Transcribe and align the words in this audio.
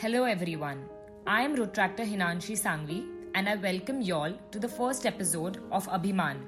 Hello 0.00 0.24
everyone. 0.24 0.78
I 1.26 1.42
am 1.42 1.54
Road 1.54 1.74
Tractor 1.74 2.04
Hinanshi 2.04 2.54
Sangvi 2.58 3.06
and 3.34 3.46
I 3.46 3.56
welcome 3.56 4.00
y'all 4.00 4.32
to 4.50 4.58
the 4.58 4.66
first 4.66 5.04
episode 5.04 5.58
of 5.70 5.86
Abhiman, 5.88 6.38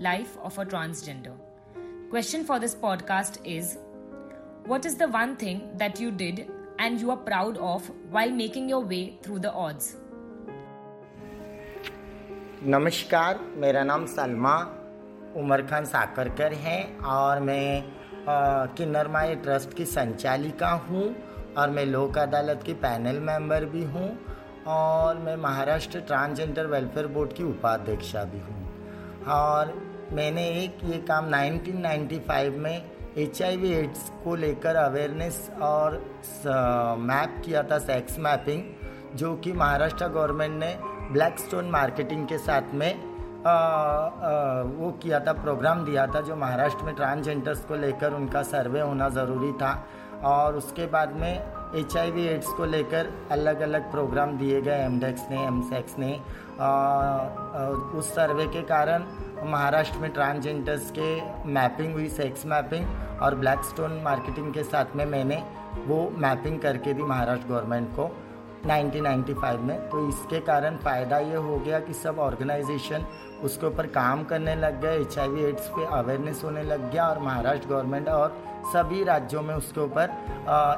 Life 0.00 0.38
of 0.42 0.56
a 0.56 0.64
Transgender. 0.64 1.34
Question 2.08 2.44
for 2.44 2.58
this 2.58 2.74
podcast 2.74 3.36
is 3.44 3.76
What 4.64 4.86
is 4.86 4.96
the 4.96 5.08
one 5.08 5.36
thing 5.36 5.60
that 5.76 6.00
you 6.00 6.10
did 6.10 6.48
and 6.78 6.98
you 6.98 7.10
are 7.10 7.18
proud 7.18 7.58
of 7.58 7.90
while 8.08 8.30
making 8.30 8.70
your 8.70 8.80
way 8.80 9.18
through 9.22 9.40
the 9.40 9.52
odds? 9.52 9.90
नमस्कार 12.76 13.40
मेरा 13.66 13.84
नाम 13.84 14.06
सलमा 14.14 14.56
उमर 15.42 15.66
खान 15.70 15.84
साकरकर 15.92 16.52
है 16.64 16.80
और 17.18 17.40
मैं 17.50 17.68
किन्नर 18.76 19.08
my 19.18 19.34
trust 19.44 19.74
की 19.76 19.84
संचालिका 19.92 20.70
हूँ 20.88 21.33
और 21.58 21.70
मैं 21.70 21.84
लोक 21.86 22.18
अदालत 22.18 22.62
की 22.62 22.74
पैनल 22.74 23.20
मेंबर 23.20 23.64
भी 23.64 23.84
हूँ 23.84 24.18
और 24.66 25.18
मैं 25.18 25.36
महाराष्ट्र 25.36 26.00
ट्रांसजेंडर 26.00 26.66
वेलफेयर 26.66 27.06
बोर्ड 27.06 27.32
की 27.32 27.44
उपाध्यक्षा 27.44 28.24
भी 28.24 28.38
हूँ। 28.38 28.70
और 29.28 29.74
मैंने 30.12 30.48
एक 30.48 30.78
ये 30.84 30.98
काम 31.10 31.30
1995 31.30 32.56
में 32.56 32.90
एच 33.16 33.40
एड्स 33.42 34.10
को 34.24 34.34
लेकर 34.36 34.76
अवेयरनेस 34.76 35.50
और 35.62 35.92
मैप 36.98 37.42
किया 37.44 37.62
था 37.62 37.78
सेक्स 37.78 38.18
मैपिंग 38.18 38.62
जो 39.16 39.36
कि 39.36 39.52
महाराष्ट्र 39.52 40.08
गवर्नमेंट 40.08 40.60
ने 40.60 40.78
ब्लैक 41.12 41.38
स्टोन 41.38 41.64
मार्केटिंग 41.64 42.28
के 42.28 42.38
साथ 42.38 42.74
में 42.74 43.14
आ, 43.46 43.50
आ, 43.50 44.62
वो 44.62 44.90
किया 44.92 45.20
था 45.20 45.32
प्रोग्राम 45.32 45.84
दिया 45.84 46.06
था 46.06 46.20
जो 46.20 46.36
महाराष्ट्र 46.36 46.84
में 46.84 46.94
ट्रांसजेंडर्स 46.94 47.64
को 47.64 47.74
लेकर 47.74 48.12
उनका 48.12 48.42
सर्वे 48.42 48.80
होना 48.80 49.08
ज़रूरी 49.08 49.52
था। 49.52 49.86
और 50.24 50.56
उसके 50.56 50.86
बाद 50.86 51.12
में 51.12 51.54
एच 51.76 51.96
आई 51.96 52.10
वी 52.10 52.26
एड्स 52.26 52.46
को 52.46 52.64
लेकर 52.64 53.10
अलग 53.30 53.60
अलग 53.60 53.90
प्रोग्राम 53.90 54.38
दिए 54.38 54.60
गए 54.60 54.78
एमडेक्स 54.78 55.22
ने 55.30 55.44
एमसेक्स 55.46 55.98
ने। 55.98 56.20
आ, 56.60 56.66
आ, 56.66 57.68
उस 57.68 58.14
सर्वे 58.14 58.46
के 58.46 58.62
कारण 58.62 59.04
महाराष्ट्र 59.44 59.98
में 59.98 60.10
ट्रांसजेंडर्स 60.10 60.90
के 60.98 61.08
मैपिंग 61.48 61.92
हुई 61.92 62.08
सेक्स 62.08 62.46
मैपिंग 62.46 62.86
और 63.22 63.34
ब्लैक 63.34 63.64
स्टोन 63.64 64.00
मार्केटिंग 64.04 64.52
के 64.54 64.62
साथ 64.62 64.96
में 64.96 65.06
मैंने 65.06 65.42
वो 65.86 66.12
मैपिंग 66.18 66.60
करके 66.60 66.92
दी 66.94 67.02
महाराष्ट्र 67.02 67.48
गवर्नमेंट 67.48 67.88
को। 67.88 68.10
1995 68.66 69.60
में। 69.60 69.76
तो 69.90 70.08
इसके 70.08 70.40
कारण 70.42 70.76
फ़ायदा 70.76 71.18
ये 71.18 71.36
हो 71.36 71.56
गया 71.58 71.78
कि 71.80 71.94
सब 71.94 72.18
ऑर्गेनाइजेशन 72.18 73.06
उसके 73.44 73.66
ऊपर 73.66 73.86
काम 73.94 74.24
करने 74.24 74.54
लग 74.56 74.80
गए 74.82 75.00
एच 75.00 75.18
आई 75.18 75.42
एड्स 75.44 75.68
पे 75.68 75.84
अवेयरनेस 75.86 76.42
होने 76.44 76.62
लग 76.62 76.90
गया 76.90 77.08
और 77.08 77.18
महाराष्ट्र 77.18 77.68
गवर्नमेंट 77.68 78.08
और 78.08 78.36
सभी 78.66 79.02
राज्यों 79.04 79.42
में 79.42 79.54
उसके 79.54 79.80
ऊपर 79.80 80.10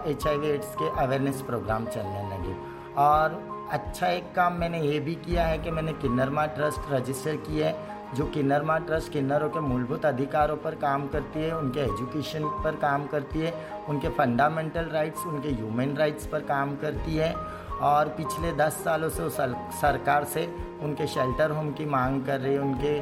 एच 0.06 0.26
आई 0.26 0.48
एड्स 0.50 0.74
के 0.74 0.88
अवेयरनेस 1.02 1.42
प्रोग्राम 1.42 1.86
चलने 1.86 2.22
लगे। 2.30 2.54
और 2.98 3.42
अच्छा 3.72 4.08
एक 4.08 4.32
काम 4.34 4.52
मैंने 4.52 4.80
ये 4.80 4.98
भी 5.00 5.14
किया 5.16 5.46
है 5.46 5.58
कि 5.58 5.70
मैंने 5.70 5.92
किन्नरमा 5.92 6.46
ट्रस्ट 6.46 6.92
रजिस्टर 6.92 7.36
किया 7.38 7.66
है, 7.66 7.94
जो 8.14 8.26
किन्नरमा 8.26 8.76
ट्रस्ट 8.78 9.12
किन्नरों 9.12 9.48
के 9.48 9.60
मूलभूत 9.60 10.04
अधिकारों 10.06 10.56
पर 10.56 10.74
काम 10.74 11.06
करती 11.08 11.40
है, 11.40 11.56
उनके 11.56 11.80
एजुकेशन 11.80 12.44
पर 12.64 12.76
काम 12.76 13.06
करती 13.06 13.40
है, 13.40 13.52
उनके 13.88 14.08
फंडामेंटल 14.08 14.88
राइट्स 14.92 15.26
उनके 15.26 15.48
ह्यूमन 15.48 15.96
राइट्स 15.96 16.26
पर 16.26 16.40
काम 16.44 16.76
करती 16.76 17.16
है। 17.16 17.34
और 17.82 18.08
पिछले 18.08 18.52
दस 18.56 18.72
सालों 18.84 19.08
से 19.10 19.28
सरकार 19.80 20.24
से 20.24 20.44
उनके 20.82 21.06
शेल्टर 21.06 21.50
होम 21.50 21.70
की 21.72 21.84
मांग 21.86 22.24
कर 22.26 22.40
रही 22.40 22.54
है, 22.54 22.60
उनके 22.60 22.98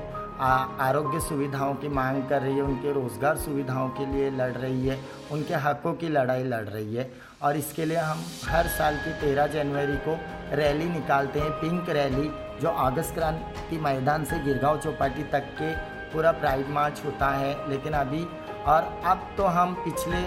आरोग्य 0.82 1.20
सुविधाओं 1.20 1.74
की 1.74 1.88
मांग 1.88 2.22
कर 2.28 2.42
रही 2.42 2.56
है, 2.56 2.62
उनके 2.62 2.92
रोज़गार 2.92 3.36
सुविधाओं 3.36 3.88
के 3.88 4.06
लिए 4.06 4.30
लड़ 4.30 4.52
रही 4.52 4.86
है, 4.86 4.98
उनके 5.32 5.54
हकों 5.56 5.92
की 5.94 6.08
लड़ाई 6.08 6.42
लड़ 6.44 6.64
रही 6.64 6.94
है। 6.94 7.10
और 7.42 7.56
इसके 7.56 7.84
लिए 7.84 7.96
हम 7.96 8.24
हर 8.44 8.66
साल 8.68 8.96
की 8.96 9.12
तेरह 9.20 9.46
जनवरी 9.46 9.96
को 10.06 10.18
रैली 10.56 10.88
निकालते 10.88 11.40
हैं 11.40 11.50
पिंक 11.60 11.90
रैली 11.90 12.30
जो 12.60 12.68
अगस्त 12.68 13.14
क्रांति 13.14 13.78
मैदान 13.78 14.24
से 14.24 14.38
गिरगांव 14.44 14.78
चौपाटी 14.80 15.22
तक 15.32 15.54
के 15.60 15.74
पूरा 16.12 16.32
प्राइड 16.32 16.68
मार्च 16.70 17.02
होता 17.04 17.28
है। 17.28 17.68
लेकिन 17.70 17.92
अभी 17.92 18.24
और 18.66 18.82
अब 19.06 19.28
तो 19.36 19.44
हम 19.54 19.74
पिछले 19.84 20.22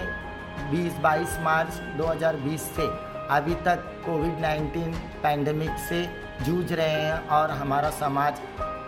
20-22 0.70 1.38
मार्च 1.42 1.80
2020 1.98 2.62
से 2.76 2.86
अभी 3.30 3.54
तक 3.54 3.78
कोविड 4.06 4.38
19 4.38 4.94
पैंडमिक 5.22 5.70
से 5.70 6.10
जूझ 6.42 6.72
रहे 6.72 6.88
हैं 6.88 7.28
और 7.28 7.50
हमारा 7.50 7.90
समाज 7.90 8.40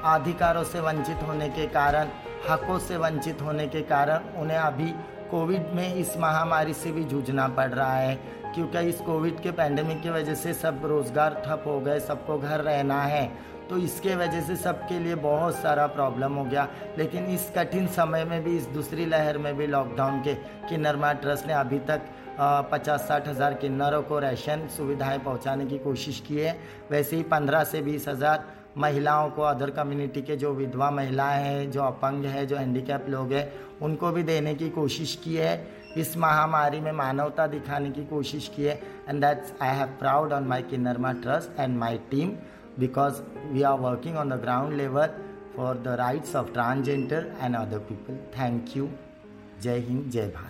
अधिकारों 0.05 0.65
से 0.65 0.81
वंचित 0.81 1.17
होने 1.23 1.49
के 1.49 1.67
कारण, 1.67 2.09
हकों 2.51 2.79
से 2.79 2.97
वंचित 2.97 3.43
होने 3.43 3.67
के 3.67 3.81
कारण 3.81 4.41
उन्हें 4.41 4.59
अभी 4.59 4.91
कोविड 5.31 5.67
में 5.75 5.95
इस 5.95 6.17
महामारी 6.17 6.75
से 6.75 6.93
भी 6.93 7.05
जूझना 7.05 7.49
पड़ 7.49 7.71
रहा 7.71 7.95
है। 7.95 8.15
क्योंकि 8.55 8.79
इस 8.79 9.01
कोविड 9.01 9.41
के 9.41 9.51
पैंडमिक 9.51 10.03
की 10.03 10.11
वजह 10.11 10.35
से 10.35 10.55
सब 10.55 10.81
रोज़गार 10.85 11.43
ठप 11.47 11.65
हो 11.67 11.81
गए, 11.81 12.01
सबको 12.01 12.39
घर 12.39 12.61
रहना 12.61 13.03
है। 13.03 13.51
तो 13.71 13.77
इसके 13.77 14.17
वजह 14.17 14.41
से 14.41 14.57
सबके 14.57 14.99
लिए 14.99 15.15
बहुत 15.15 15.55
सारा 15.55 15.87
प्रॉब्लम 15.87 16.33
हो 16.33 16.45
गया। 16.45 16.69
लेकिन 16.99 17.27
इस 17.27 17.53
कठिन 17.57 17.87
समय 17.87 18.25
में 18.25 18.45
भी, 18.45 18.57
इस 18.57 18.67
दूसरी 18.67 19.07
लहर 19.07 19.39
में 19.39 19.57
भी 19.57 19.67
लॉकडाउन 19.67 20.21
के 20.21 20.35
किन्नरमा 20.69 21.13
ट्रस्ट 21.13 21.47
ने 21.47 21.53
अभी 21.53 21.79
तक 21.79 22.01
पचास 22.39 23.01
साठ 23.01 23.29
हज़ार 23.29 23.55
किन्नरों 23.55 24.03
को 24.03 24.19
राशन 24.19 24.67
सुविधाएँ 24.77 25.19
पहुँचाने 25.19 25.67
की 25.67 25.79
कोशिश 25.79 26.21
की 26.21 26.37
है। 26.37 26.59
वैसे 26.91 27.17
ही 27.17 27.23
पंद्रह 27.23 27.65
से 27.65 27.83
बीस 27.83 28.09
हज़ार 28.09 28.45
महिलाओं 28.79 29.31
को 29.31 29.43
अदर 29.43 29.71
कम्युनिटी 29.71 30.23
के 30.23 30.37
जो 30.37 30.53
विधवा 30.55 30.91
महिलाएँ 30.91 31.43
हैं, 31.45 31.71
जो 31.71 31.83
अपंग 31.83 32.25
है, 32.25 32.47
जो 32.47 32.57
हैंडीकैप 32.57 33.09
लोग 33.09 33.33
हैं, 33.33 33.53
उनको 33.83 34.11
भी 34.13 34.23
देने 34.23 34.55
की 34.55 34.71
कोशिश 34.71 35.15
की 35.25 35.35
है। 35.35 35.81
इस 35.97 36.17
महामारी 36.17 36.81
में 36.81 36.93
मानवता 36.93 37.47
दिखाने 37.47 37.91
की 37.91 38.05
कोशिश 38.05 38.51
की 38.57 38.65
है। 38.65 38.81
And 39.09 39.21
that's 39.21 39.53
I 39.63 39.77
have 39.77 39.87
proud 39.87 40.33
on 40.33 40.45
my 40.45 40.63
Kinnar Maa 40.63 41.13
trust 41.13 41.61
and 41.61 41.79
my 41.79 41.99
team 42.11 42.29
because 42.79 43.23
we 43.53 43.63
are 43.63 43.79
working 43.79 44.17
on 44.17 44.31
the 44.31 44.41
ground 44.41 44.73
level 44.73 45.09
for 45.57 45.77
the 45.77 45.89
rights 45.89 46.37
of 46.37 46.53
transgender 46.53 47.33
and 47.43 47.57
other 47.57 47.79
people 47.79 48.17
thank 48.41 48.77
you 48.77 48.89
जय 49.63 49.79
हिंद 49.79 50.11
जय 50.11 50.21
Bharat. 50.21 50.39